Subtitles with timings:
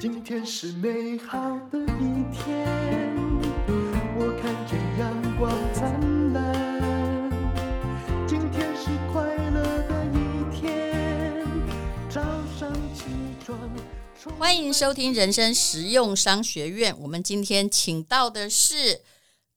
[0.00, 1.38] 今天是美好
[1.70, 2.66] 的一天，
[4.16, 7.30] 我看见阳光灿烂。
[8.26, 11.44] 今天是快乐的一天，
[12.08, 12.22] 早
[12.58, 13.04] 上起
[13.44, 13.58] 床。
[14.38, 16.98] 欢迎收听人生实用商学院。
[16.98, 19.02] 我们今天请到的是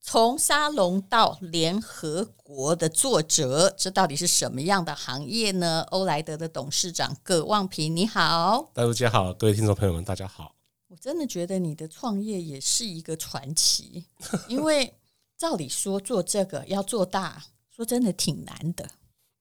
[0.06, 5.80] 从沙龙到联合国的作者，这到底是什么样的行业呢？
[5.88, 8.70] 欧莱德的董事长葛望平，你好。
[8.74, 10.54] 大家好，各位听众朋友们，大家好。
[10.88, 14.04] 我真的觉得你的创业也是一个传奇，
[14.46, 14.94] 因为
[15.38, 17.42] 照理说做这个要做大，
[17.74, 18.86] 说真的挺难的。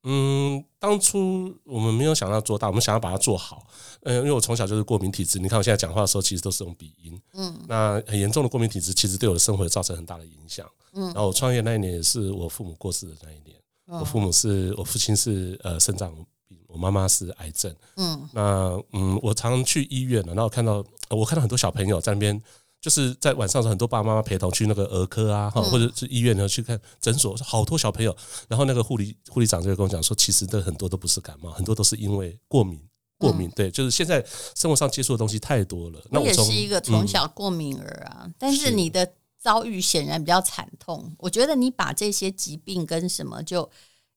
[0.04, 3.66] 嗯，当初我们没有想要做大，我们想要把它做好。
[4.02, 7.22] 嗯，因为我从小就是过敏体质，你看我现在讲话的时候，其实都是用鼻音。
[7.34, 10.70] 嗯，那很严重的过敏体质，其实对我的生活造成很大的影响。
[10.94, 13.58] 嗯，然后我创业那一年也是我父母过世的那一年。
[13.88, 16.14] 嗯、我父母是我父亲是呃肾脏
[16.48, 17.74] 病，我妈妈是癌症。
[17.96, 22.42] 嗯，那嗯，我常常去医院了，然后看到我看到很多小朋友在那边。
[22.84, 28.14] 就是在晚上的时候，很多爸爸妈妈陪同去那个儿科啊，或者是医院呢去看诊所，好多小朋友。
[28.50, 32.78] 然后那个护理护理长就会跟我讲说，其实这很多都不是感冒，很多都是因为过敏。
[33.18, 34.22] 过敏，对，就是现在
[34.54, 36.04] 生活上接触的东西太多了。
[36.12, 41.16] 那我也是一个从小过敏儿啊，但是你的遭遇显然比较惨痛。
[41.20, 43.70] 我觉得你把这些疾病跟什么就。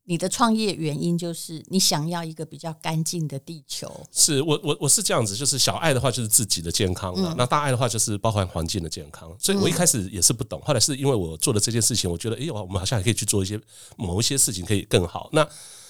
[0.09, 3.93] 你的创业原因就是你想要一个比较干净的地球。
[4.12, 9.29] 是我我我是这样子，就是小爱的话就是自己的健康了，嗯、那大爱的话就是包含环境的健康。
[9.39, 13.61] 所以我一开始也是不懂，后来是因为我做了这件事情，我觉得哎呦，我们好像还可以去做一些
[13.97, 15.29] 某一些事情可以更好。
[15.33, 15.43] 那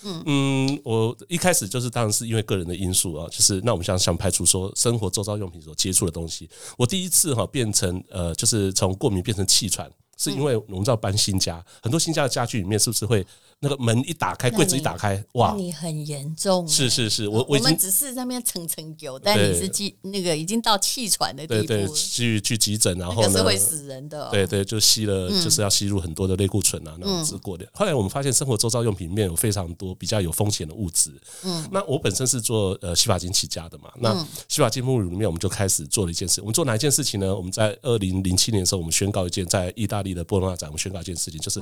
[0.02, 13.26] 嗯嗯，我一开始就是当然是因为个人的因素啊，就是那我们想想排除说生活周遭用品所接触的东西，我第一次哈变成呃，就是从过敏变成气喘，是因为我们知道搬新家，很多新家的家具里面是不是会？
[13.60, 15.54] 那个门一打开，柜子一打开，哇！
[15.56, 16.68] 你很严重。
[16.68, 21.66] 是是是，我我，我们只是在那边蹭蹭油，但你是气那个已经到气喘的地步。
[21.66, 23.30] 对对，去去急诊，然后呢？
[23.30, 24.28] 是会死人的。
[24.30, 27.66] 对对，就吸了，就是要吸入很多的类固醇啊，那种治过的。
[27.72, 31.10] 后来我们发现，生活周遭用品里面有非常多比较有风险的物质。
[31.42, 31.66] 嗯。
[31.72, 34.14] 那我本身是做呃洗发精起家的嘛，那
[34.48, 36.42] 洗发精沐浴乳里面，我们就开始做了一件事。
[36.42, 37.34] 我们做哪一件事情呢？
[37.34, 41.58] 我们在二零零七年的时候，我们宣告一件，在意大利的波隆纳展，我们宣告一件事情，就是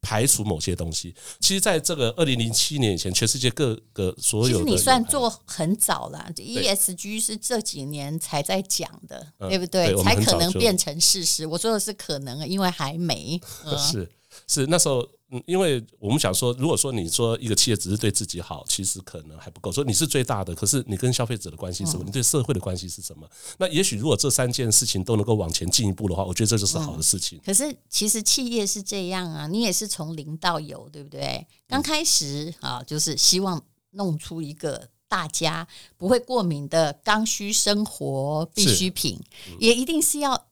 [0.00, 1.12] 排除某些东西。
[1.40, 6.30] 其实，在这个二零零七年以前，全世界各个所有的，其实你算做很早了。
[6.36, 9.92] ESG 是这几年才在讲的，对，对不对？
[9.92, 11.46] 对，才可能变成事实。
[11.46, 13.40] 我说的是可能，因为还没。
[13.64, 14.10] 嗯、 是
[14.46, 19.72] 是，那时候，嗯，因为我们想说，如果说你说一个企业只是对自己好，其实可能还不够。
[19.72, 22.04] 说你是最大的，可是你跟消费者的关系是什么？
[22.04, 23.26] 嗯、你对社会的关系是什么？
[23.58, 27.38] 那也许如果这三件事情都能够往前进一步的话，我觉得这就是好的事情。
[27.38, 31.46] 嗯、可是其实企业是这样啊，你也是从零到有，对不对？
[31.66, 33.62] 刚开始啊，就是希望
[33.92, 35.66] 弄出一个大家
[35.96, 39.18] 不会过敏的刚需生活必需品，
[39.48, 40.46] 嗯、也一定是要。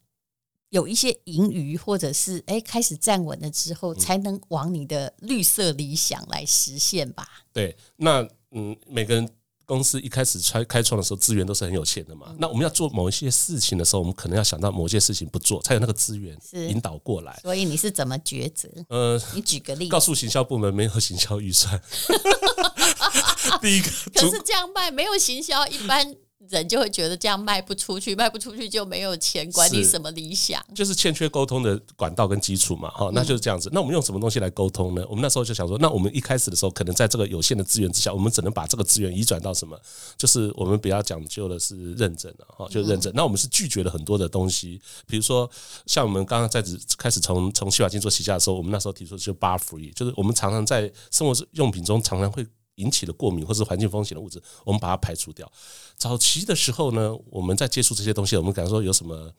[0.71, 7.29] 有一些盈余，或者是哎开始站稳了之后，才能往你的绿色理想来实现吧？
[7.53, 9.29] 对，那嗯，每个人
[9.67, 12.27] 公司一开始开开创的时候，资源都是很有限的嘛。
[12.31, 17.39] 嗯、那我们要做某一些事情的时候，我们可能要想到某些事情不做，才有那个资源引导过来。
[17.43, 18.69] 所以你是怎么抉择？
[18.89, 21.81] 呃，你举个例子，告诉行销部门没有行销预算。
[23.61, 26.15] 第一个，可是这样卖没有行销一般。
[26.49, 33.69] 人就会觉得这样卖不出去，卖不出去就没有钱，管你什么理想，就是欠缺沟通的管道跟基础嘛，哈，那就是这样子。
[33.73, 35.05] 那我们用什么东西来沟通呢？
[35.09, 39.79] 我们那时候就想说，那我们一开始的时候，可能在这个有限的资源之下，我们只能把这个资源移转到什么？
[40.17, 43.13] 就是我们比较讲究的是认证了哈，就认证。
[43.15, 45.49] 那我们是拒绝了很多的东西，比如说
[45.87, 46.65] 像我们刚刚在
[46.97, 52.47] 开始从从洗发精做起家的时候，我们那时候提出就 bar free，就是我们常常在生活用品中常常会。
[52.81, 55.51] 引起的过敏或是环境风险的物质，我们把它排除掉。
[55.97, 59.33] 早期的时候呢，我们在接触这些东西，我们感觉说有什么。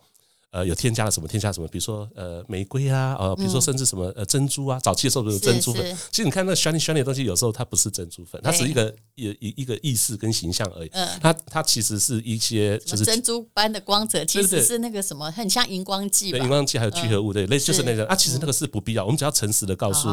[0.51, 1.27] 呃，有添加了什么？
[1.29, 1.67] 添加什么？
[1.69, 4.77] 比如说，呃，玫瑰啊，呃，比如说甚至什么，呃，珍珠啊。
[4.81, 10.89] 早期的时候有珍珠粉，其实你看那 shiny shiny 的东西，有时候它不是珍珠粉，它是一个一一一个意识跟形象而已。
[10.91, 16.31] 嗯，它它其实是一些就是珍珠般的光泽，其实是那个什么，很像荧光剂。
[16.31, 18.15] 对，荧光剂还有聚合物，对，类似就是那个啊。
[18.15, 20.09] 其实那个是不必要，我们只要诚实的告诉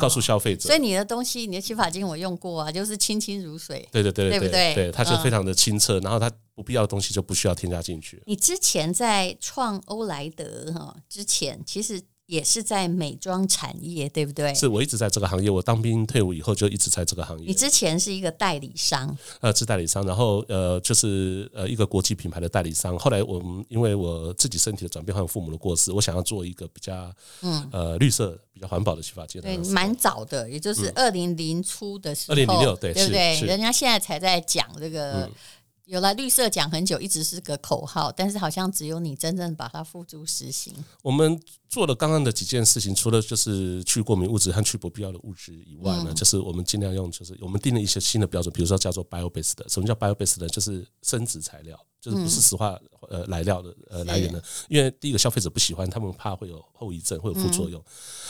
[0.00, 0.66] 告诉消费者。
[0.66, 3.88] 所以你的东西，你的洗发精我用过啊，就是清清如水。
[3.92, 4.74] 对对对对，对？
[4.74, 6.28] 对，它就非常的清澈，然后它。
[6.56, 8.20] 不必要的东西就不需要添加进去。
[8.26, 14.52] 你之前在创欧莱德哈之前，其实也是在美妆产业，对不对？
[14.54, 17.46] 是我一直在这个行业，我当兵退伍以后就一直在这个行业。
[17.46, 22.98] 你之前是一个代理商，呃，是代理商，然后呃，就是呃一个国际品牌的代理商。
[22.98, 27.12] 后来我们因为我自己身体的转变和父母的过世，我想要做一个比较
[27.42, 29.40] 嗯呃绿色、比较环保的洗发精。
[29.42, 33.40] 对，蛮早的，也就是二零零初的时候，二零零六，对，对不对？
[33.42, 35.30] 人家现在才在讲这个。
[35.86, 40.74] 有了绿色讲很久，一直是个口号，但是好像只有你真正把它付诸实行。
[41.00, 49.64] 我们做了刚刚的几件事情，除了就是去过敏物质和去不必要的物质以外呢，嗯、就是我们尽量用，就是我们定了一些新的标准，比如说叫做 bio based 的。
[49.68, 50.48] 什么叫 bio based 呢？
[50.48, 51.78] 就是生质材料。
[52.06, 57.82] 就是不是石化呃来料的呃来源的，因为第一个消费者不喜欢，他们怕会有后遗症，会有副作用。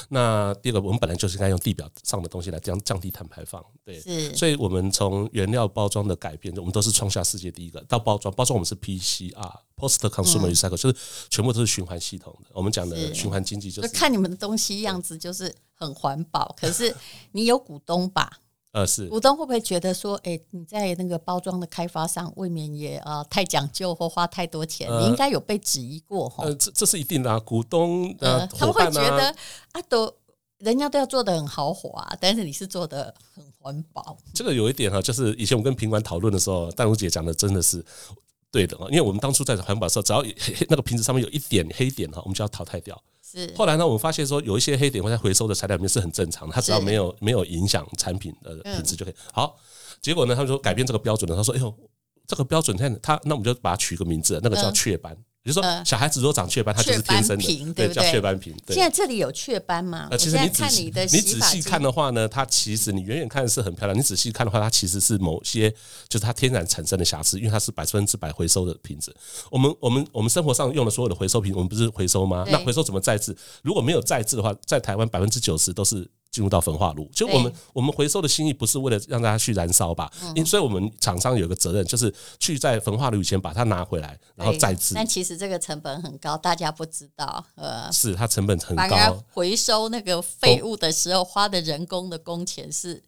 [0.08, 4.00] 那第二个，我们本来就是应该用地表上的东西来降降低碳排放，对，
[4.34, 7.78] 所以我们从原料包装的改变，我们都是创下世界第一个。
[7.82, 10.96] 到包装，包装我们是 PCR Post Consumer Recycle，就是
[11.28, 12.50] 全部都是循环系统的。
[12.54, 16.96] 我们讲的循环经济就是看你们的东西样子就是很环保，可是
[17.32, 18.40] 你有股东吧？
[18.76, 24.86] 呃，是股东会不会觉得说，哎、欸，你在那个包装的开发上未免也啊、呃、太讲究或花太多钱？
[24.86, 26.44] 呃、你应该有被质疑过哈？
[26.44, 29.34] 呃，这这是一定的啊，股东呃，啊、他们会觉得
[29.72, 30.14] 啊，都
[30.58, 34.14] 人家都要做的很豪华，但是你是做的很环保。
[34.34, 37.82] 这个有一点哈，就是以前我跟品管讨论的时候，淡如姐讲的真的是
[38.50, 40.22] 对的啊，因为我们当初在环保的时候，只要
[40.68, 43.02] 那个瓶子上面有一点黑点哈，我们就要淘汰掉。
[43.36, 49.14] 是后来呢，我们发现说有一些黑点会在回收的材料里面是很正常的，它只要没有没有影响产品的品质就可以。
[49.32, 49.56] 好，
[50.00, 51.74] 结果呢，他们说改变这个标准了，他说：“哎呦，
[52.26, 55.16] 这个标准现在他那我们就把它取个名字，那个叫雀斑。”
[55.46, 58.52] 比如说，小孩子如果长雀斑，他就是天生的，对，叫雀斑瓶。
[58.66, 60.08] 现在这里有雀斑吗？
[60.10, 65.70] 呃，其实你仔细你仔细看的话呢，它其实你远远看是很漂亮，你仔细看的话，它其实是某些
[66.08, 69.14] 就是它天然产生的瑕疵，因为它是百分之百回收的瓶子。
[69.48, 72.44] 我们我们我们生活上用的所有的回收瓶，我们不是回收吗？
[72.50, 73.32] 那回收怎么再制？
[73.62, 76.10] 如果没有再制的话，在台湾百分之九十都是。
[76.30, 80.10] 进入到焚化炉，就我们我们回收的心意不是为了让大家去燃烧吧？
[80.34, 84.94] 因所以我们厂商有个责任，就是去在焚化炉以前把它拿回来，然后再制。
[84.94, 87.44] 但其实这个成本很高，大家不知道。
[87.54, 89.24] 呃，是它成本很高。
[89.32, 93.02] 回收那个废物的时候花的人工的工钱是。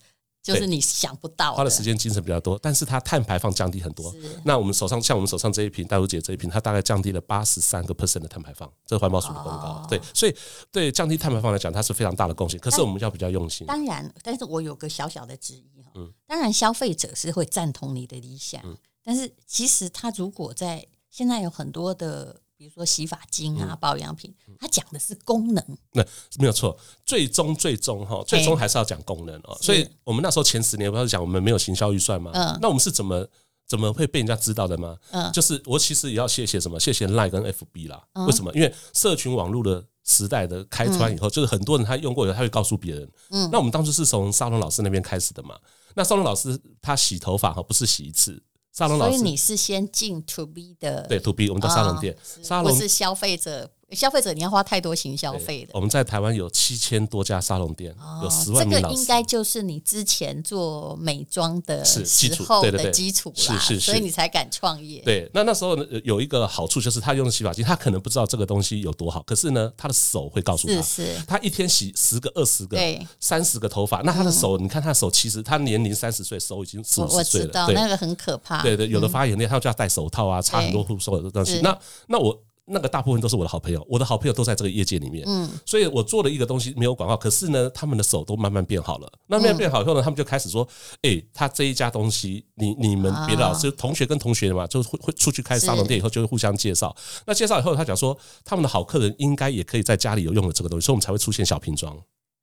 [0.55, 4.15] 就是你想不到，花的时间精神比较多，但是它碳排放降低很多。
[4.45, 9.87] 那我们手上像我们手上这一瓶大如姐这一瓶，它大概降低了八十三个 percent 的碳排放，这个环保署的公告。
[9.91, 10.35] 对，所以
[10.73, 12.59] 对降低碳排放来讲，它是非常大的贡献。
[12.59, 13.67] 可是我们要比较用心。
[13.67, 15.91] 当然，但是我有个小小的质疑哈。
[15.97, 16.11] 嗯。
[16.27, 18.63] 当然，消费者是会赞同你的理想，
[19.05, 22.41] 但是其实他如果在现在有很多的。
[22.59, 26.05] 比如说洗发精啊，保养品，它讲的是功能，那
[26.41, 26.77] 没有错。
[27.07, 29.57] 最终最终哈，最终还是要讲功能哦。
[29.63, 32.33] 所以我们那时候前十年不是讲我们没有行销预算吗？
[32.35, 33.25] 嗯，那我们是怎么
[33.69, 34.97] 怎么会被人家知道的吗？
[35.13, 36.81] 嗯，就是我其实也要谢谢什么？
[36.81, 38.03] 谢谢 Line 跟 FB 啦。
[38.27, 38.53] 为什么？
[38.55, 43.09] 因为社群网络的时代的开端以后，就是很多人他用过以后，他会告诉别人。
[43.31, 45.57] 嗯，那我们当初是从沙龙老师那边开始的嘛？
[45.95, 48.43] 那沙龙老师他洗头发哈，不是洗一次。
[48.79, 53.69] 沙龙老师，所以你是先进 to B 的，对 to B，我们的沙龙店，沙龙是消费者。
[53.93, 55.71] 消费者你要花太多行销费的。
[55.73, 58.95] 我们在台湾有七千多家沙龙店，有十万名老师。
[58.95, 62.01] 这个应该就是你之前做美妆的时
[62.45, 65.01] 候的基础啦，是是是，所以你才敢创业。
[65.01, 65.75] 对，那那时候
[66.05, 72.79] 有一个好处就是他用的洗发精，他可能不知道这个东西有多好，可是呢，他的手会告诉他，是是，他一天洗十个、二十个、
[73.19, 78.61] 三十个头发，那他的手，你看他的手，其实他年龄三十岁，手已经四五十岁了，我知道那个很可怕。
[78.61, 81.61] 对对，有的发炎的，他就要戴手套啊，擦很多护手的东西。
[81.63, 82.39] 那那我。
[82.69, 89.13] 那个大部分都是我的好朋友，我的好朋友都在这个业界里面，嗯，所以我做了一个东西没有广告，可是呢，他们的手都慢慢变好了。
[89.27, 90.67] 那慢慢变好以后呢，他们就开始说，
[91.03, 96.95] 哎、欸，他这一家东西，你你们别的老师同学跟同学嘛，就会会出去开沙龙店以后，就会互相介绍。
[97.27, 101.97] 那介绍以后，他讲说，他们的好客人应该也可以在家里有用的这个东西，所以我们才会出现小瓶装。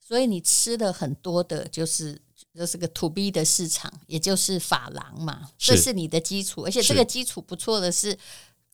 [0.08, 2.20] 所以你吃的很多的就是
[2.58, 8.18] 就是个 to B 的市场，也就是法郎嘛，这是你的基础，而且这个基础不错的是。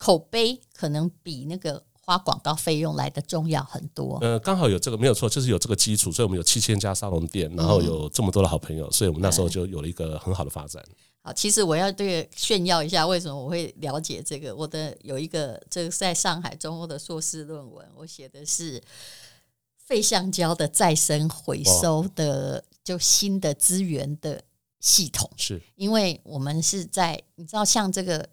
[0.01, 4.17] 口碑可能比那个花广告费用来的重要很多。
[4.19, 10.83] 呃，刚好有这个没有错，就是有这个基础，所以我们有七千家沙龙店，然后有这么多的好朋友，所以我们那时候就有了一个很好的发展。
[11.21, 14.55] 好，其实我要对炫耀一下，为什么我会了解这个？
[14.55, 18.81] 我的有一个这个在上海中欧的硕士论文，我写的是
[19.77, 24.41] 废橡胶的再生回收的，就新的资源的
[24.79, 25.29] 系统。
[25.37, 28.27] 是因为我们是在你知道像这个。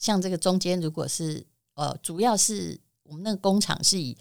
[0.00, 4.18] 像这个中间，如果是呃，主要是我们那个工厂是以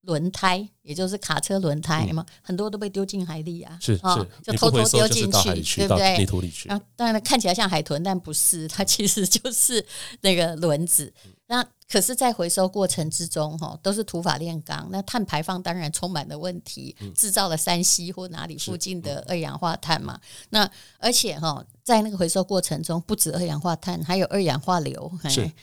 [0.00, 4.00] 轮胎，也就是卡车轮胎嘛，嗯、很多都被丢进海里啊，是是，
[4.42, 6.18] 就偷偷丢进去，去，对不对？
[6.18, 6.68] 泥土里去。
[6.68, 9.84] 然后当然看起来像海豚，但不是， 它其实就是
[10.22, 11.12] 那个轮子。
[11.46, 20.20] 那可是，在回收过程之中，哈，都是土法炼钢，那碳排放当然充满了问题，制造了山西或哪里附近的二氧化碳嘛。
[20.50, 25.10] 那而且哈，在那个回收过程中，不止二氧化碳，还有二氧化硫，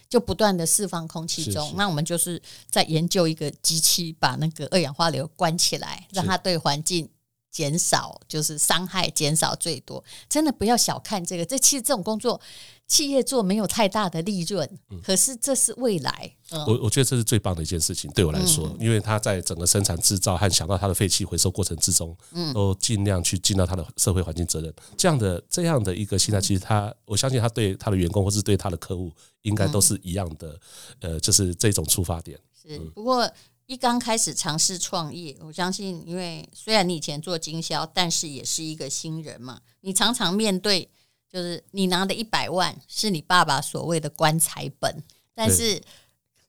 [0.09, 1.73] 就不断的释放空气中。
[1.77, 7.09] 那我们就是在研究一个机器，把那个二氧化硫关起来，让它对环境
[7.51, 10.03] 减少，就是伤害减少最多。
[10.29, 12.39] 真的不要小看这个，这其实这种工作。
[12.87, 16.33] 企业做没有太大的利润，可是这是未来。
[16.65, 22.15] 我我觉得这是最棒的一件事情，对我来说，因为他在整个生产制造和想到他的废气回收过程之中，
[22.53, 24.73] 都尽量去尽到他的社会环境责任。
[24.95, 29.11] 这样的这样的一个心态，其实他我相信他对他的员工或是对他的客户，
[29.41, 30.57] 应该都是一样的。
[31.01, 32.39] 呃，就是这种出发点。
[32.53, 33.29] 是不过
[33.67, 40.89] 一刚开始尝试创业，我相信，因为虽然你以前做经销，但是也是一个新人嘛，你常常面对。
[41.29, 45.03] 就是你拿的一百万是你爸爸所谓的棺材本，
[45.35, 45.79] 但是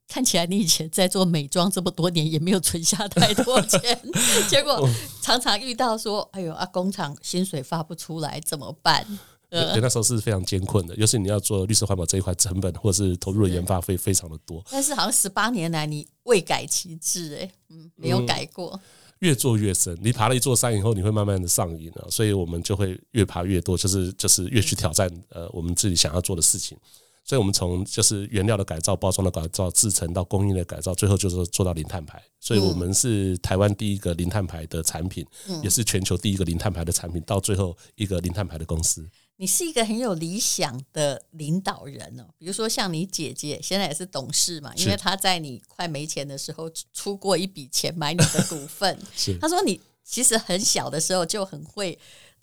[0.07, 4.01] 看起来你以前在做美妆这么多年也没有存下太多钱，
[4.49, 4.89] 结果
[5.21, 9.05] 常常遇到说：“哎呦啊，工厂薪水发不出来怎么办？”
[9.50, 14.62] 呃，那时候是非常艰困的，尤其你要做绿色环保这一块，成本或是投入的研发费非常的多。
[14.71, 18.73] 但是好像十八年来你未改其志，哎，嗯，没有改过。
[18.75, 18.81] 嗯
[19.19, 26.78] 越做越深，你爬了一座山以后，你会慢慢的上瘾了，所以我们就会越爬越多，就是就是越去挑战呃我们自己想要做的事情。
[27.25, 32.23] 所以我们从就是原料的改造、包装的改造、制成到供应的改造，最后就是做到零碳排。
[32.38, 35.26] 所以我们是台湾第一个零碳排的产品，
[35.64, 39.05] 也是全球第一个零碳排的产品，到最后一个零碳排的公司。
[39.40, 48.99] 你是一个很有理想的领导人哦，比如说像你姐姐，现在也是董事嘛，因为她在你快没钱的时候出过一笔钱买你的股份。
[49.16, 51.97] 是，她说你其实很小的时候就很会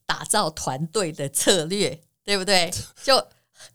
[0.05, 2.71] 打造团队的策略，对不对？
[3.03, 3.21] 就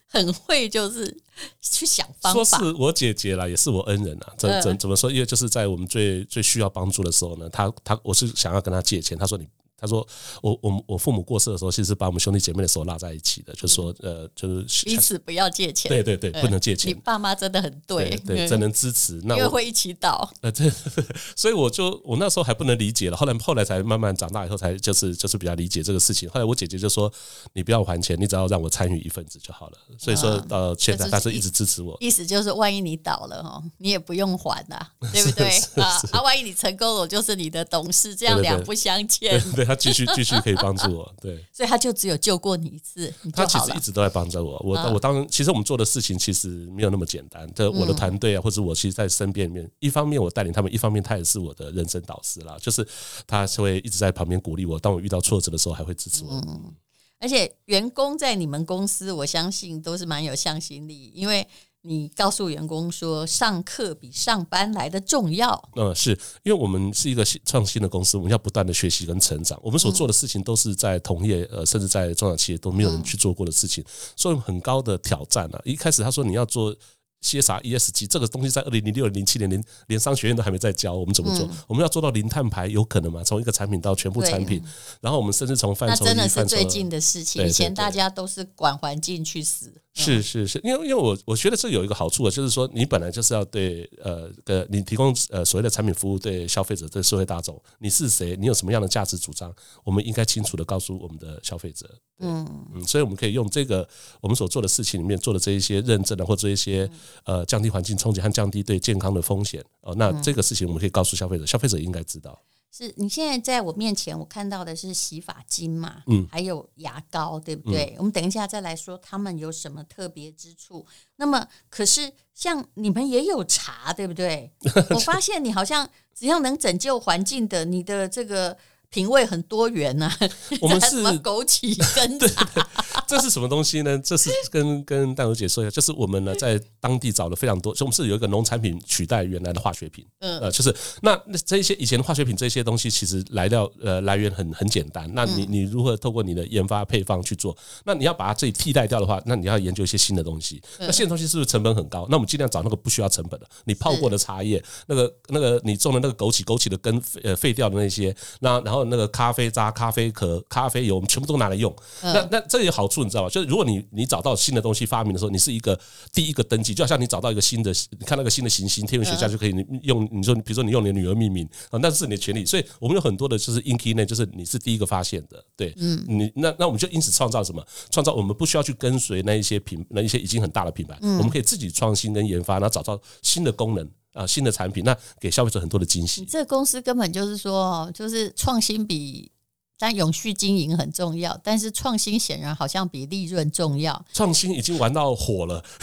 [0.06, 1.14] 很会就是
[1.60, 2.58] 去想方法。
[2.58, 4.32] 说是我姐姐啦，也是我恩人啊。
[4.38, 5.10] 怎怎怎么说？
[5.10, 9.46] 因为就是在我们最最需要帮助的时候呢，她她我是想要跟她借钱，她说你。
[9.80, 10.06] 他说
[10.42, 15.88] ：“我我我父母过世的时候，其实是把我们兄弟姐妹的手拉在一起的，就是说，呃，就是彼此不要借钱。
[15.88, 16.90] 对对对，不能借钱。
[16.90, 19.20] 你爸妈真的很对，对，真能支持。
[19.24, 20.30] 那因为会一起倒。
[20.42, 20.70] 呃，这，
[21.34, 26.28] 所以我就我那时候还不能理解了，后来后来才慢慢长大以后，才就是就是比较理解这个事情。
[26.28, 27.10] 后来我姐姐就说：
[27.54, 29.78] 你不要还钱，你只要让我参与一份子就好了。
[29.98, 31.96] 所以说，呃，现在但是一直支持我。
[32.00, 34.78] 意思就是，万一你倒了哈，你也不用还呐，
[35.12, 35.48] 对不对
[35.82, 36.00] 啊？
[36.12, 39.40] 啊，万一你成功了，我就是你的董事，这样两不相欠。
[39.52, 40.54] 对，他继续继续可以。
[40.60, 44.60] 帮助我， 对，所以他就只有救过你一次，他其实一直都在帮着我。
[44.62, 47.50] 我我当其实我们做的事情其实没有那么简单。
[47.54, 52.58] 这我的团队啊，或者我其实，在身边里面，一方面我带领他们，一方面他也是我的人生导师啦。
[52.60, 52.86] 就是
[53.26, 56.30] 他会一直在旁边鼓励我，当我遇到挫折的时候，还会支持我。
[56.32, 56.74] 嗯，
[57.18, 61.46] 而且员工在你们公司，我相信都是蛮有向心力，因为。
[61.82, 65.70] 你告诉员工说，上课比上班来的重要。
[65.76, 66.10] 嗯，是
[66.42, 69.58] 因为我们是一个创新的公司，我们要不断的学习跟成长。
[69.62, 73.84] 我们所做的事情都是在同业呃，甚至在中小企业都没有人去做过的事情，
[74.16, 75.60] 所以很高的挑战啊。
[75.64, 76.74] 一开始他说你要做。
[77.22, 83.22] CSR ESG 这个东西在二零零六零七年连连商学院都还没在教我们怎么做，嗯、我们要做到零碳排有可能吗？
[83.22, 84.62] 从一个产品到全部产品，
[85.00, 87.46] 然后我们甚至从范畴，那真的是最近的事情。
[87.46, 89.72] 以前大家都是管环境去死。
[89.92, 98.36] 是是是，因为因为我我觉得这有一个好处啊，就是说你本来就是要对呃呃你提供呃所谓的产品服务对消费者对社会大众，你是谁？
[98.36, 99.52] 你有什么样的价值主张？
[99.84, 101.90] 我们应该清楚的告诉我们的消费者。
[102.20, 103.88] 嗯嗯，所以我们可以用这个
[104.20, 106.88] 我们所做的事情里面做的这一些认证的或这一些
[107.24, 112.40] 呃降低环境冲击和降低对健康的风险哦，那这个事情我们可以告诉消费者，消费者应该知道。
[112.72, 117.94] 是你现在在我面前，我看到的是洗发精嘛，嗯，还有牙膏，对不对？
[117.94, 120.86] 嗯、我们等一下再来说他们有什么特别之处。
[121.16, 124.52] 那么，可是像你们也有茶，对不对？
[124.94, 128.56] 我发现你好像只要能拯救环境的，你的这个。
[128.90, 130.18] 品味很多元呐、啊，
[130.60, 132.44] 我们 是枸杞根茶，
[133.06, 133.96] 这是什么东西呢？
[134.00, 141.16] 这是跟跟淡如姐说一下，就是我们呢在当地找了非常多，所以我们是有一个农产品取代原来的化学品，嗯，呃，就是那
[141.46, 147.56] 这一些以前的化学品这些东西其实来料呃来源很很简单，那你你如何透过你的研发配方去做？
[147.84, 150.60] 那你要把它自己替代掉的话，那你要研究一些新的东西。
[150.80, 152.08] 那新的东西是不是成本很高？
[152.10, 158.79] 那我们尽量找那个不需要成本的，你泡过的茶叶，那个那个你种的那个枸杞，枸杞的根呃废掉的那些，那然后。
[158.86, 161.74] 那个咖啡渣、咖啡壳、咖啡油，我们全部都拿来用。
[162.02, 163.28] 那那这有好处，你知道吗？
[163.28, 165.78] 就是如果你你找到新的东西发明的时候，你是一个
[166.12, 170.08] 第一个登记，就好像你找到一个新的，你看那个新的行星，天文学家就可以用。
[170.10, 172.44] 你说，比如说你用你的女儿命名啊，那是你的权利。
[172.44, 175.42] 所以我们有很多的就是 in key 呢，就是你是第一个发现的。
[175.56, 177.64] 对，嗯，你那那我们就因此创造什么？
[177.90, 183.88] 创造我们不需要去跟随那一些品，那一些已经很大的品牌，我们可以自己创新跟研发，然后找到新的功能。
[184.12, 186.24] 啊，新的产品，那给消费者很多的惊喜。
[186.24, 189.30] 这个公司根本就是说，就是创新比
[189.78, 194.04] 但永续经营很重要，但是创新显然好像比利润重要。
[194.12, 195.64] 创新已经玩到火了，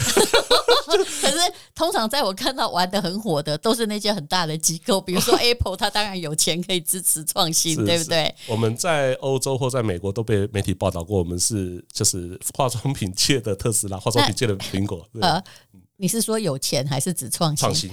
[1.20, 1.36] 可是
[1.74, 8.32] 通常在我看到玩的很火的，都是那些很大的机构，比如说 Apple，它当然有钱可以支持创新，是对不对？
[8.46, 15.04] 我们在欧洲或在美国都被媒体报道过，我们是就是化妆品界的特斯拉，化妆品界的苹果。
[15.20, 15.42] 呃，
[16.00, 17.60] 你是说有钱还是指创新？
[17.60, 17.90] 创新，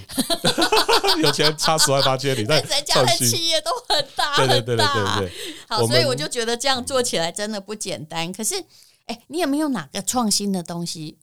[1.21, 4.53] 有钱差十万八千里， 但人家的企业都很大很大。
[4.53, 5.33] 对对对对对，
[5.67, 8.31] 好，所以我就觉得这样做起来真的不简单。
[8.31, 8.63] 可是，
[9.07, 11.17] 哎，你有没有哪个创新的东西？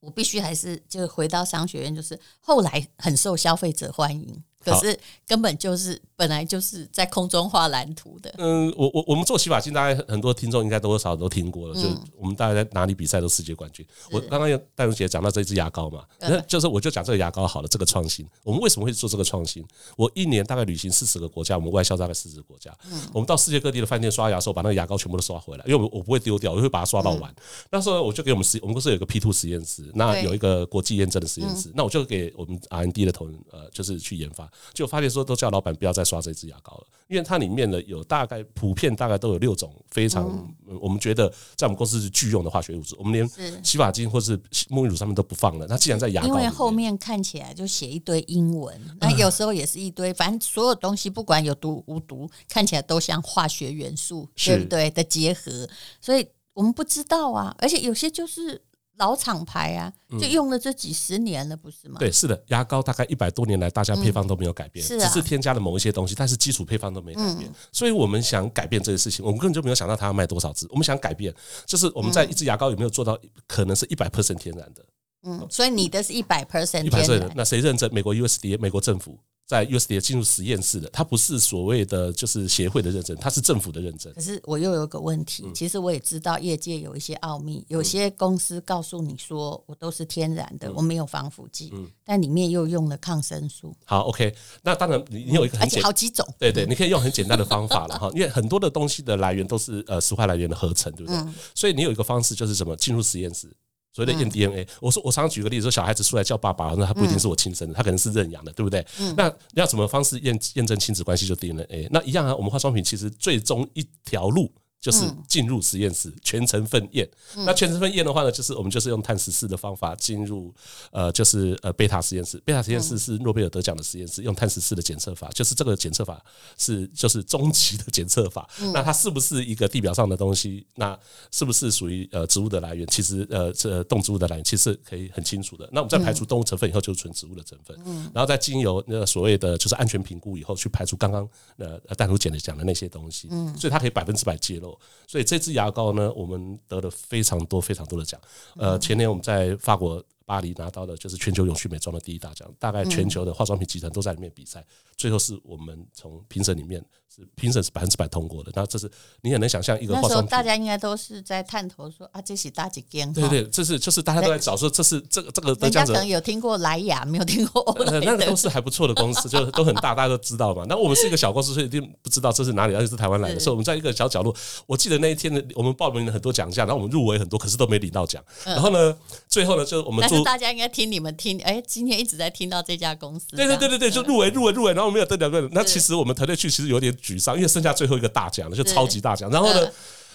[0.00, 4.44] 我必须还是就回到商学院，就是后来很受消费者欢迎。
[4.64, 8.34] 可是根本就是本来就是在空中画蓝图的。
[8.38, 11.74] 嗯，我我我们做洗发精，大概很多听众应该多多少少都听过了。
[11.74, 13.84] 就我们大概在哪里比赛都世界冠军。
[14.10, 19.64] 我刚刚有戴荣姐讲到这支牙膏嘛，那就是我就讲这个牙膏好了，这个创新，我们为什么会做这个创新？
[19.96, 22.74] 我一年大概旅行四十个国家，我们外销大概四十个国家。
[22.90, 27.34] 嗯我们到世界各地的饭店刷牙的时候，把那个牙膏全部都刷回来，因为我我不会丢掉，我会把它刷到完。
[27.70, 34.50] 那时候我就给我们实，我们公司有个 P two 实验室，那有一个国际验证的实验室，那我就给我们 R N D 的同仁呃，就是去研发。
[34.72, 43.28] 就发现说，都叫老板不要再刷这支牙膏了，因为它里面呢有大概普遍大概都有六种非常，我们觉得在我们公司是拒用的化学物质，我们连
[43.62, 45.66] 洗发精或是沐浴乳上面都不放了。
[45.68, 55.68] 那既然在牙膏，因为后面看起来就写一堆英文，那有时候也是一堆，反正所有东西不管有毒无毒，看起来都像化学元素，对不对的结合，
[56.00, 58.62] 所以我们不知道啊，而且有些就是。
[58.96, 61.96] 老厂牌啊，就用了这几十年了，不是吗？
[61.98, 67.52] 对，是的，牙膏大概一百多年来，大家配方都没有改变，只是添加了某一些东西，但是基础配方都没改变。
[67.72, 70.66] 所以我们想改变这个事情，我们根本就没有想到它要卖多少支。
[70.70, 71.34] 我们想改变，
[71.66, 74.84] 就是我们在一支牙膏有没有做到可能是一百 percent 天然的？
[75.26, 77.32] 嗯，所以你的是一百 percent 天然。
[77.34, 77.92] 那谁认证？
[77.92, 79.18] 美国 USDA，美国政府。
[79.46, 84.12] 在 USDA 进入实验室的，它不是所谓的就是协会的认证，它是政府的认证。
[84.14, 91.70] 可是我又有个问题，其实我也知道业界有一些奥秘，有些公司告诉你说我都是天然的，我没有防腐剂，
[92.04, 93.76] 但里面又用了抗生素。
[93.84, 101.22] 好，OK，那当然你有一个很简好几种，对对，你可以用很简单的方法了哈，因为很多的东西的来源都是呃石化来源的合成，对不对？
[101.54, 102.74] 所以你有一个方式就是什么？
[102.76, 103.54] 进入实验室。
[103.94, 108.84] 所谓的验 DNA，我说我常常举个例子说，小孩子出来叫爸爸，那他不一定是我亲生的，他可能是认养的，对不对？
[109.16, 111.88] 那要什么方式验验证亲子关系就 DNA？
[111.92, 114.52] 那一样啊，我们化妆品其实最终一条路。
[114.84, 120.54] 就是进入实验室全程分验，那全程分验的话呢，就是我们就是用碳十四的方法进入，
[120.90, 122.36] 呃，就是呃贝塔实验室。
[122.44, 126.22] 贝塔实验室是诺贝尔得奖的实验室，用碳十四的检测法，就是这个检测法
[126.58, 128.46] 是就是终极的检测法。
[128.74, 130.66] 那它是不是一个地表上的东西？
[130.74, 130.94] 那
[131.30, 132.86] 是不是属于呃植物的来源？
[132.88, 135.66] 其实呃这动植物的来源其实可以很清楚的。
[135.72, 137.74] 那我们在排除动物成分以后，就是纯植物的成分。
[138.12, 143.30] 然后再经由那个所谓的就是安全评估以后，去排除刚刚呃戴如姐的讲的那些东西。
[143.58, 144.73] 所以它可以百分之百揭露。
[145.06, 148.20] 所以这支牙膏呢，我们得了非常多非常多的奖。
[148.56, 154.64] 呃，前年我们在法国巴黎拿到的就是全球永续美妆的第一大奖，大概全球的化妆品集团都在里面比赛，
[154.96, 156.84] 最后是我们从评审里面。
[157.16, 159.94] 是评审是百分之百通过的，那这是你也能想象一个。
[160.28, 163.12] 大家应该都是在探头说啊，这是大几间。
[163.12, 165.54] 对对，这是就是大家都在找说，这是这个这个。
[165.60, 167.64] 人家可能有听过莱雅，没有听过。
[167.86, 170.64] 那个都是还不错的公司，就是都很大，大家都知道嘛。
[170.68, 173.38] 那我们是一个小公司，所以一定不知道这是哪里，而且是台湾来的。
[173.38, 174.34] 所以我们在一个小角落。
[174.66, 178.20] 我记得那一天的我们报名了很多奖项，然后我们入围很多，可是都没领到奖。
[178.44, 178.96] 然后呢，
[179.28, 180.04] 最后呢，就是我们。
[180.24, 183.36] 大家应该听你们听，哎，今天一直在听到这家公司。
[183.36, 185.48] 对对对对对，就入围入围入围，然后没有得奖对。
[185.52, 187.84] 那其实我们团队去其实有点沮丧，因为剩下最。
[187.84, 189.30] 最后一个大奖了，就超级大奖。
[189.30, 189.70] 然后呢，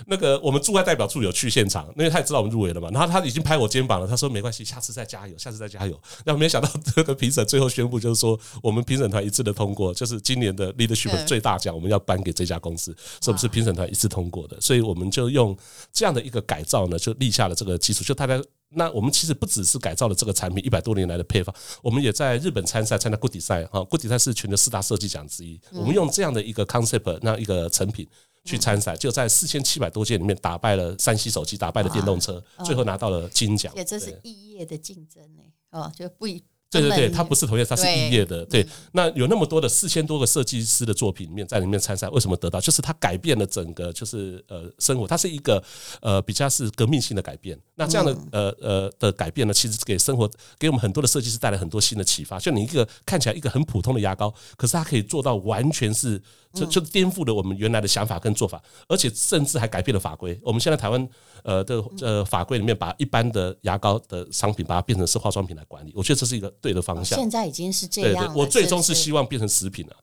[0.07, 2.89] 那个我们驻外代表处有去现场，因为他也知道我们入围了嘛。
[2.89, 5.95] 然后他已经拍我肩膀了，他说没关系，下次再加油，下次再加油。
[6.25, 14.59] 然后没想到 这个评审最后宣布，就是说我们评审团一致的通过，就是今年的 leadership 最大奖，我们要颁给这家公司，是不是评审团一致通过的？
[14.59, 15.55] 所以我们就用
[15.93, 18.03] 这样的一个改造呢，就立下了这个基础。
[18.03, 25.59] 就大家，那我们其实不只是改造了这个产品一百多年来的配方，我们也在日本参赛，参加 Good Design 哈，Good Design 是全球四大设计奖之一。
[25.71, 28.07] 我们用这样的一个 concept，那一个成品。
[28.45, 33.71] 去参赛，就在四千七百多件里面打败了三星手机，打败了电动车，最后拿到了金奖。
[33.75, 36.41] 也这是异业的竞争呢，哦，就不一。
[36.71, 38.45] 对对对，它不是同业，它是异业的。
[38.45, 42.61] 对，那有那么多的四千多个设计师的作品里面，在里面参赛，为什么得到？
[42.61, 45.63] 就是它改变了整个，就是呃生活，它是一个
[45.99, 47.59] 呃比较是革命性的改变。
[47.73, 50.29] 那这样的呃呃的改变呢，其实给生活
[50.59, 52.37] 给我们很多的设计师带来很多新的启发。
[52.37, 56.21] 就你一个看起来一个很普通的牙膏，可是它可以做到完全是
[56.53, 60.39] 就就颠覆了我们原来的想法跟做法，而且甚至还改变了法规。
[60.43, 61.09] 我们现在台湾
[61.43, 66.53] 呃的呃法规里面，把一般的牙膏的商品把它变成是化妆品来管理，我觉得这是一个。
[66.61, 68.25] 对的方向，现在已经是这样。
[68.25, 69.95] 对对，我最终是希望变成食品了。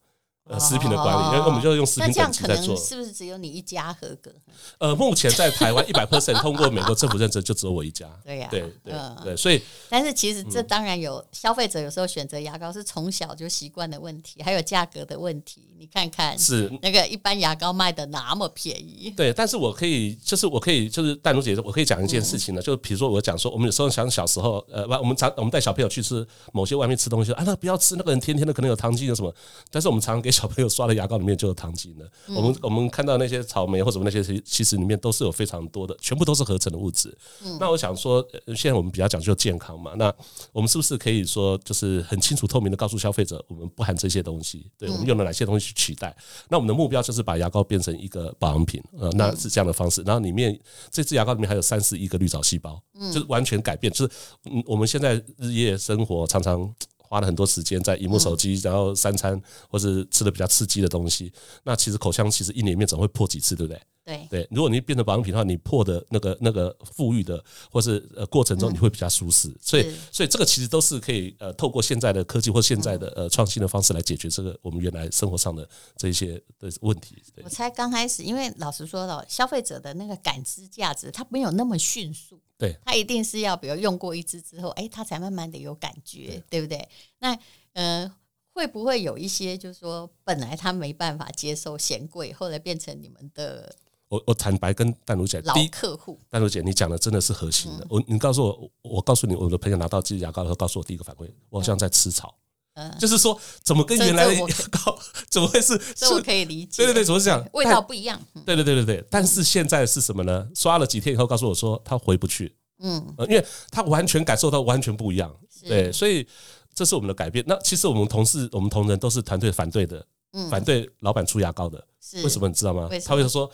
[0.48, 2.76] 呃食品的管理，因为我们就用食品等级在做。
[2.76, 4.30] 是不是只有你一家合格？
[4.78, 8.06] 呃，目前在台湾一百 percent 通过美国政府认证，就只有我一家。
[8.24, 15.62] 对呀，对对对，所以但是其实这当然有消费者有时候选择牙膏是从小就习惯的问题，还有价格的问题。
[15.78, 19.12] 你看看是那个一般牙膏卖的那么便宜。
[19.14, 29.34] 对，但是我可以就是我可以就是淡如姐，我可以讲一件事情呢，就是比如说我讲说，我们有时候想小时候，呃，我们常我们带小朋友去吃某些外面吃东西，啊，那不要吃，那个人天天的可能有糖精有什么，
[29.70, 32.10] 但是我们常常给小朋友刷的牙膏里面就有糖精的。
[32.28, 37.16] 我们我们看到那些草莓或什么那些，其实里面都是有非常多的，全部都是合成的物质。
[37.58, 40.12] 那我想说，现在我们比较讲究健康嘛，那
[40.52, 46.14] 我们是不是可以说，就是很清楚透明的告诉消费者，我们不含这些东西，对我们用了哪些东西去取代？
[46.50, 50.02] 那我们的目标就是把牙膏变成一个保养品，呃，那是这样的方式。
[50.02, 50.58] 然后里面
[50.90, 52.78] 这支牙膏里面还有三十亿个绿藻细胞，
[53.12, 54.12] 就是完全改变，就是
[54.50, 56.70] 嗯，我们现在日夜生活常常。
[57.08, 61.32] 花了很多时间在荧幕手机，然后三餐或是吃的比较刺激的东西。
[61.64, 63.80] 那其实口腔其实一年里面总会破几次，对不对？
[64.04, 64.48] 对对。
[64.52, 69.52] 如果你变成保养品的话，你破的那个那个富裕的或是呃过程中，你会比较舒适。
[69.60, 77.22] 所以所以这个其实都是可以呃透过现在的科技或现在的呃创新的方式来解决这个我们原来生活上的这一些的问题。
[77.42, 82.40] 我猜刚开始，因为老实说了，消费者的那个感知价值，它没有那么迅速。
[82.58, 86.88] 对，他一定是要，比如用过一支之后，哎，他才慢慢的有感觉，对，对不对？
[87.18, 87.38] 那
[87.74, 88.10] 呃，
[88.52, 93.76] 会不会有一些，就是说，本来他没办法接受嫌贵，后来变成你们的？
[94.08, 97.84] 我我坦白跟淡如姐老客户，淡如姐，你讲的真的是核心的。
[97.84, 102.34] 嗯、我你告诉我，我告诉你，我的朋友拿到这支牙膏的时候，告诉我第一个反馈，我好像在吃草。
[102.76, 104.98] 嗯，就是说，怎么跟原来的牙膏
[105.30, 105.80] 怎么会是？
[105.94, 106.84] 这我可以理解。
[106.84, 107.42] 对对对，怎么是这样？
[107.54, 108.20] 味道不一样。
[108.44, 110.46] 对对对对对，但是现在是什么呢？
[110.54, 112.54] 刷了几天以后，告诉我说他回不去。
[112.80, 115.34] 嗯，因为他完全感受到完全不一样。
[115.66, 116.26] 对，所以
[116.74, 117.42] 这是我们的改变。
[117.48, 120.06] 那其实我们同事、我们同仁都是团队反对的，
[120.50, 121.82] 反对老板出牙膏的。
[122.22, 122.90] 为什么你知道吗？
[123.04, 123.50] 他会说。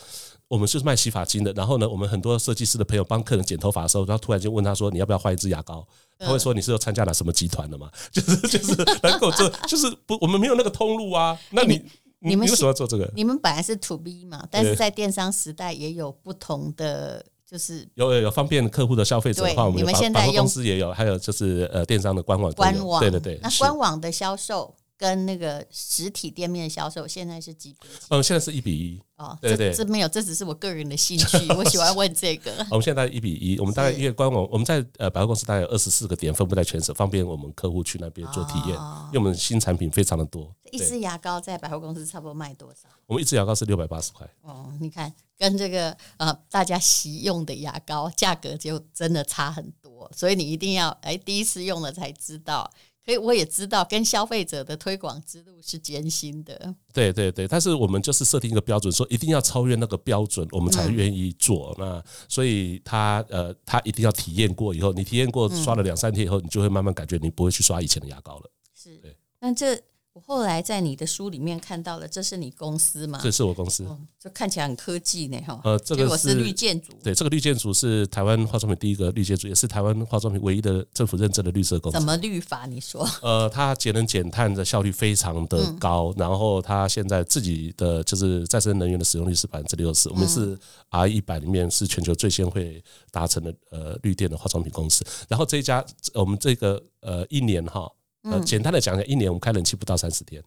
[0.53, 5.83] 我们就是卖洗发精的，然后呢，我们很多设计师的朋友帮客人剪头发的时候，然后突然间问他说：“你要不要换一支牙膏？”
[6.21, 11.39] 他会说：“你是有参加了什么集团的吗？” 就是就是能够做，就是不，我们没有那个通路啊。
[11.53, 11.83] 那你
[12.19, 13.11] 你们为什么要做这个？
[13.17, 24.75] 你们本来是 to B 嘛，但是在电商时代也有不同的，就是有有有方便客户的消费者的话，我们有百货公司也有，还有就是呃电商的官网官网，对对对，那官网的销售。
[25.03, 28.07] 跟那个实体店面销售现在是几比几？
[28.11, 29.03] 嗯，现在是一比一。
[29.17, 32.53] 哦，对对，这没有，这只是我个人的兴趣，我喜欢 问这个。
[32.71, 38.79] 我们现在一比一，我们大概因为官网，我们在呃百货公司大概有二十四个点，分布在全省，方便我们客户去那边做体验。
[39.07, 40.55] 因为我们新产品非常的多。
[40.71, 42.89] 一支牙膏在百货公司差不多卖多少？
[43.07, 44.29] 我们一支牙膏是六百八十块。
[44.43, 52.71] 哦，你看，跟这个呃大家习用的牙膏价格就真的差很多，所以你一定要哎第一次用了才知道。
[53.05, 56.75] 所以我也知道，跟消费者的推广之路是艰辛的。
[56.93, 61.75] 对对对，但是我们就是设定一个标准，说一定要超越那个标准，我们才愿意做。
[61.79, 68.51] 嗯、那所以他呃，他一定要体验过以后，你体验过刷了两三天以后，你就会慢慢感觉你不会去刷以前的牙膏了。
[68.75, 69.17] 是，对。
[69.41, 69.81] 那这。
[70.15, 73.19] 我后来在你的书里面看到了，这是你公司吗？
[73.23, 73.87] 这是我公司，
[74.21, 75.59] 这看起来很科技呢，哈。
[75.65, 76.93] 呃，这个是绿建筑。
[77.03, 81.99] 对，这个绿建筑是台湾化妆品第一个绿建筑，也是台湾化妆品唯一的政府认证的绿色公司。
[81.99, 82.67] 怎么绿法？
[82.67, 83.09] 你说？
[83.23, 90.11] 呃，它节能减碳的效率非常的高，然后它现在自己的就是再生能源的使用率是百分之六十。
[90.11, 90.59] 我们是
[90.91, 95.03] R 一百里面是全球最先会达成的呃绿电的化妆品公司。
[95.27, 97.91] 然后这一家我们这个呃一年哈，
[98.23, 100.43] 呃简单的讲一下，一年我们开冷气不到三十天。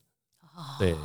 [0.80, 0.96] 对，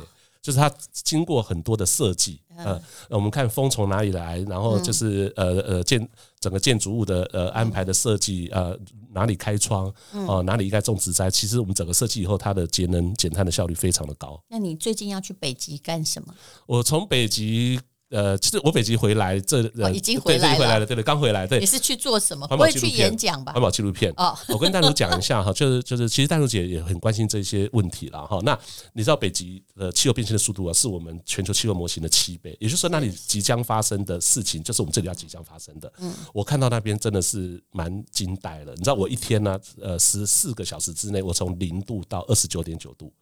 [0.41, 6.07] 就是它经过很多的设计，呃，我们看风从哪里来，然后就是呃呃建
[6.39, 8.77] 整个建筑物的呃安排的设计，呃
[9.11, 9.93] 哪里开窗，
[10.27, 14.41] 哦哪里应该种植栽，其实我们整个设计以后，它的节能减碳的效率非常的高。
[14.47, 16.33] 那你最近要去北极干什么？
[16.65, 17.79] 我从北极。
[18.11, 19.61] 呃，其实我北极回来，这
[19.93, 21.47] 已经回来了，对对，刚回来。
[21.47, 22.45] 对，你是去做什么？
[22.47, 23.53] 不会去演讲吧？
[23.53, 24.13] 环保纪录片。
[24.17, 28.37] 哦，我跟淡如讲一下 哈，就是就是，其实淡如姐也很关心这些问题了哈。
[28.43, 28.57] 那
[28.93, 35.91] 你知道北极呃气候变迁的速度啊，是我们全球气候模型的七倍，也就是说，那里即将发生的事情，就是我们这里要即将发生的。
[35.99, 38.73] 嗯，我看到那边真的是蛮惊呆了。
[38.73, 43.13] 你知道，我一天呢，呃，十四个小时之内，我从零度到二十九点九度，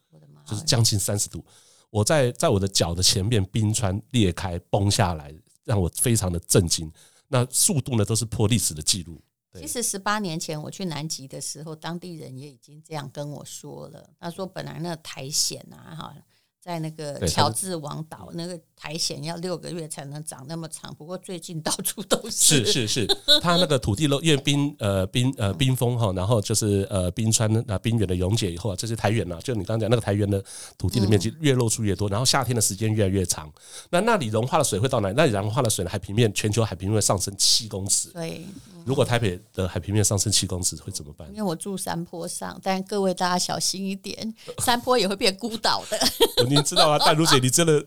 [0.47, 1.45] 就是将近三十度。
[1.89, 6.91] 我在在我的脚的前面，冰川裂开崩下来，让我非常的震惊。
[7.27, 9.21] 那速度呢，都是破历史的记录。
[9.55, 14.07] 其实十八年前我去南极的时候，当地人也已经这样跟我说了。
[14.19, 16.15] 他说，本来那苔藓啊，哈，
[16.61, 20.93] 在那个对乔治王岛，那个苔藓要六个月才能长那么长。
[20.95, 23.07] 不过最近到处都 是，是是是，
[23.41, 30.43] 它那个土地因为冰呃冰呃冰封哈，然后就是呃冰川啊冰原的溶解以后啊，这些苔原啊，就你刚刚讲那个苔原的
[30.77, 33.51] 土地的面积越露出越多，然后夏天的时间越来越长。
[33.89, 35.15] 那那里融化的水会到哪里？
[35.15, 35.89] 那里融化的水呢？
[35.89, 38.09] 海平面全球海平面上升七公尺。
[38.09, 38.45] 对，
[38.85, 41.27] 如果台北的海平面上升七公尺会怎么办？
[41.29, 45.97] 因为我住山坡上，但各位大家小心一点，山坡也会变孤岛的。
[46.49, 46.99] 你知道啊？
[46.99, 47.85] 淡如姐，你真的。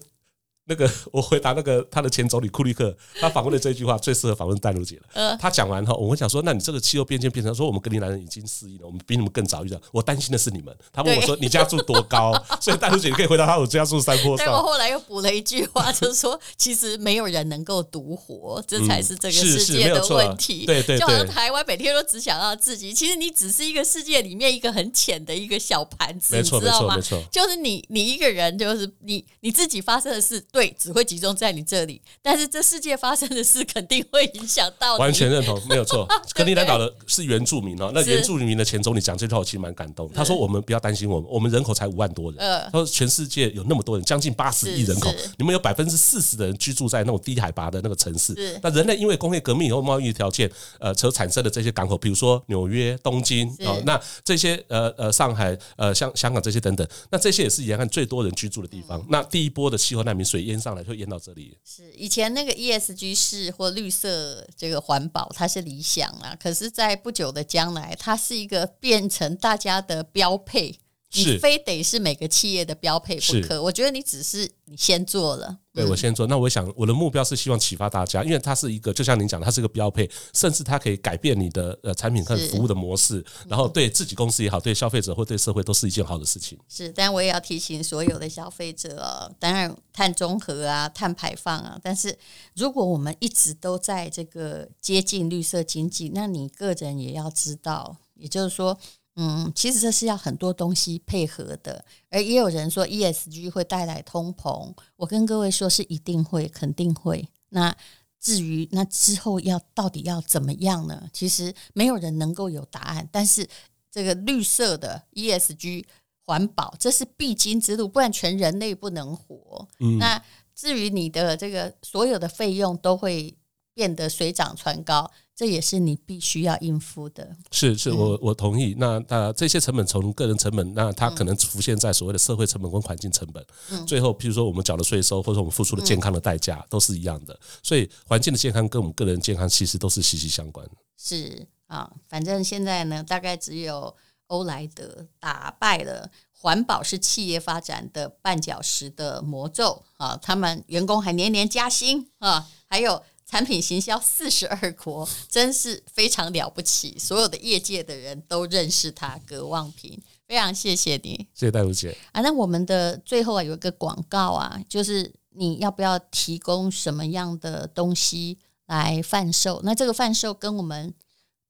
[0.65, 5.03] 那个， 我回答那个他的前总理库利克，他访问的这一句话最适合访问淡如姐了。
[5.15, 9.81] 呃，他讲完后，我会想说，那你这个气候变迁变成说，我们格陵兰人已经适应了，我们比你们更早遇到。
[9.93, 10.75] 我担心的是你们。
[10.93, 12.33] 他问我说， 你家住多高？
[12.61, 14.47] 所以淡如姐你可以回答他，我家住山 坡上。
[14.47, 20.65] 但我后来又补了一句话，就是说，其实没有人能够独活，这才是这个世界的问题。
[20.65, 26.97] 对对对，就好像台湾每天都只想到自己，其实你只是一个世界里面一个很浅的一个小盘子，你知道吗？
[27.31, 31.35] 就是你你一个人，就是你你自己发生的事，对，只会集中。
[31.35, 35.01] 在你这里，但是这世界发生的事肯定会影响到你。
[35.01, 36.07] 完全认同，没有错。
[36.35, 40.13] 格陵兰岛的是原住民哦，那原住民的前总理讲这句话，我其实蛮感动。
[40.13, 42.39] 他说：“我们不要担心我们，我们人口才五万多人。
[42.71, 48.61] 他说全世界有那么多人，将近八十亿人口，你们有百分之四十的人居住在那种低海拔的那个城市。
[48.63, 59.03] 那人类因为工业革命以后贸易条件，呃，所产生的这些港口，比如说纽约、东京啊，那这些呃呃上海、呃香香港这些等等，那这些也是沿岸最多人居住的地方。
[59.09, 61.59] 那第一波的气候难民水淹上来，就淹到这里。
[61.65, 66.37] 是以前那个 ESG 是或绿色这个环保，它是理想啊。
[66.41, 70.79] 可是，在不久的将来，它是一个变成大家的标配。
[71.15, 73.63] 你非得是每个企业的标配不可。
[73.63, 76.27] 我觉得你只是你先做了，对，我先做。
[76.27, 86.59] 那我想我的目标是希望启发大家，因为它是一个，就像您讲的，它是一个标配，甚至它可以改变你的呃产品和服务的模式，然后对自己公司也好，对消费者或对社会都是一件好的事情。
[86.69, 92.17] 是，但我也要提醒所有的消费者哦，当然碳中和啊、碳排放啊，但是
[92.55, 98.79] 如果我们一直都在这个接近绿色经济，那你个人也要知道，也就是说。
[99.17, 107.29] 嗯，其实这是要很多东西配合的，而也有人说 ESG 会带来通膨，我跟各位说是一定会，肯定会。
[107.51, 107.77] 那
[108.19, 111.11] 至于那之后要到底要怎么样呢？
[111.13, 113.07] 其实没有人能够有答案。
[113.13, 113.47] 但是
[113.91, 115.85] 这个绿色的 ESG
[116.25, 119.69] 环保，这是必经之路，不然全人类不能活。
[119.81, 120.23] 嗯，那
[120.55, 123.37] 至于你的这个所有的费用都会
[123.75, 125.11] 变得水涨船高。
[125.35, 127.35] 这也是你必须要应付的。
[127.51, 128.75] 是是，我我同意。
[128.79, 133.45] 那那这些成本从个人成本，那它可能浮现在所谓的社会成本跟环境成本。
[133.71, 133.87] 嗯。
[133.87, 137.39] 最后，譬如说我们缴的税收，或者我们付出的健康的代价，都是一样的。
[137.63, 140.69] 所以，环境的健康跟我们个人健康其实都是息息相关。
[140.99, 153.03] 是啊，反正现在呢，大概只有欧莱德打败了环保是企业发展的绊脚石的魔咒啊，他们员工还年年加薪啊，还有。
[153.33, 156.99] 产品行销四十二国，真是非常了不起。
[156.99, 162.21] 所有的业界的人都认识他，葛望平，非常谢谢你，谢谢戴茹姐啊。
[162.21, 169.63] 那我们的最后啊有一个广告啊，就是你要不要提供什么样的东西来贩售？
[169.65, 170.93] 那这个贩售跟我们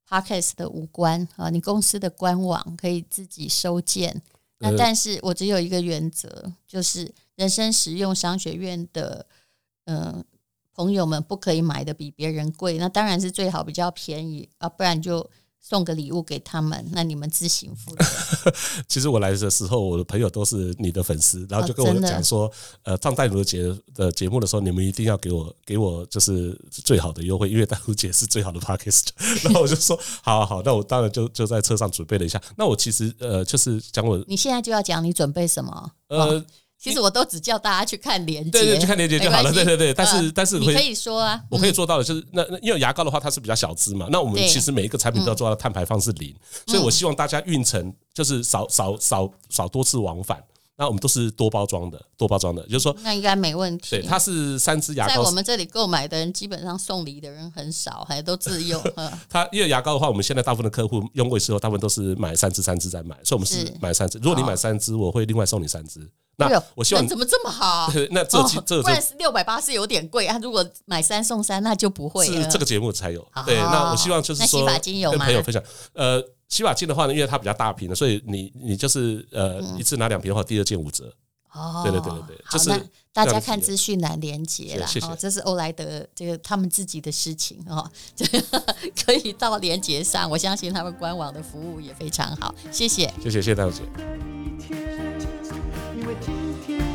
[0.08, 4.22] Podcast 的无关啊，你公司的官网可以自己收件。
[4.58, 9.26] 那但是我只有一个原则，就是人生实用商学院的
[9.86, 9.96] 嗯。
[10.12, 10.24] 呃
[10.74, 15.28] 朋友们不可以买的比别人贵，那当然是最好比较便宜啊，不然就
[15.60, 18.04] 送个礼物给他们，那你们自行负责。
[18.88, 22.52] 其实我来的时候，我的朋友都是你的粉丝，然后就跟我讲说，哦、
[22.84, 23.62] 呃，上淡如姐
[23.94, 29.08] 的节目的时候，你们一定要给我给我就是最好的优惠，因为戴茹姐是最好的 Podcast。
[29.44, 32.42] 然后我就说， 好好好，那我当然就就在车上准备了一下。
[32.56, 35.92] 那我其实呃，就是讲我，你现在就要讲你准备什么？
[36.08, 36.44] 呃。
[36.82, 39.52] 哦其实我都只叫大家去看连接，对对，去看连接就好了。
[39.52, 46.34] 对对对，但是但是你可以说啊，我可以做到的就是那那因为牙膏的话它是比较小支嘛，那我们其实每一个产品都要做到碳排放是零，
[46.66, 50.42] 所以我希望大家运程就是少少少少多次往返。
[50.76, 53.90] 那我们都是多包装的，多包装的，就是说那应该没问题。
[53.90, 58.82] 对，它是三支牙膏，在我们这里购买的人基本上送礼的人很少，还都自用。
[59.28, 64.18] 它因为牙膏的话，我们现在大部分的客户用过之后，大部分都是买三支三支再买，所以我们是买三支。
[64.18, 66.00] 如果你买三支，我会另外送你三支。
[66.36, 67.92] 那我希望怎么这么好？
[68.10, 70.38] 那这这不然六百八是有点贵啊。
[70.42, 72.42] 如果买三送三，那就不会了。
[72.42, 73.24] 是这个节目才有。
[73.44, 75.62] 对，那我希望就是说，跟朋友分享。
[75.92, 76.20] 呃，
[76.52, 81.10] 洗发精的话呢，因为它比较大瓶的，所以你你就是呃一次拿两瓶的话，第二件五折。
[81.54, 82.70] 哦，对对对对对，就是
[83.10, 84.86] 大家看资讯栏连接了。
[84.86, 88.26] 谢谢，这是欧莱德这个他们自己的事情哦， 这
[89.02, 90.28] 可以到连接上。
[90.30, 92.54] 我相信他们官网的服务也非常好。
[92.70, 93.82] 谢谢，谢谢谢谢大姐。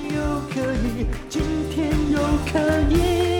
[0.10, 1.42] 又可以，今
[1.72, 2.20] 天又
[2.52, 2.60] 可
[2.92, 3.37] 以。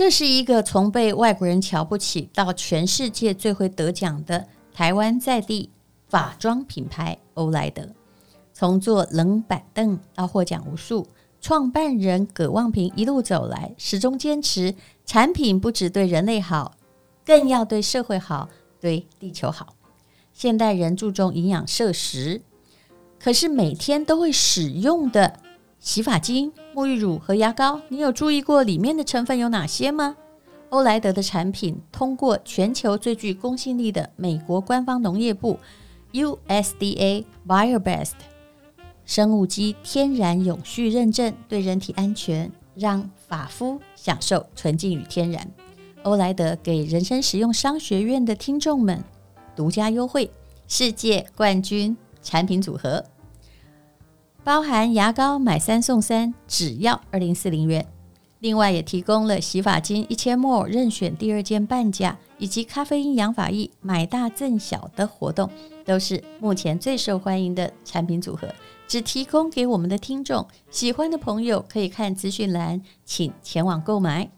[0.00, 5.68] 这是一个从被外国人瞧不起到全世界最会得奖的台湾在地
[6.08, 7.86] 法妆品牌欧莱德。
[8.54, 11.06] 从坐冷板凳到获奖无数，
[11.42, 16.78] 创办人葛望平一路走来，始终坚持产品不只对人类好，
[17.22, 18.48] 更要对社会好，
[18.80, 19.74] 对地球好。
[20.32, 22.40] 现代人注重营养摄食，
[23.18, 25.40] 可是每天都会使用的
[25.80, 30.14] 洗发精、沐浴乳和牙膏，你有注意过里面的成分有哪些吗？
[30.68, 35.58] 欧莱德的产品通过全球最具公信力的美国官方农业部
[36.12, 38.12] USDA BioBest。
[39.06, 45.50] 生物基天然永续认证，对人体安全，让发肤享受纯净与天然。
[46.02, 49.02] 欧莱德给人生实用商学院的听众们
[49.56, 50.30] 独家优惠，
[50.68, 53.04] 世界冠军产品组合，
[54.42, 57.86] 包含牙膏买三送三，只要二零四零元。
[58.38, 65.50] 另外也提供了洗发精一千 ml 任选第二件半价，以及咖啡因养发液买大赠小的活动，
[65.84, 68.48] 都是目前最受欢迎的产品组合。
[68.88, 74.30] 只提供给我们的听众，喜欢的朋友可以看资讯栏，请前往购买。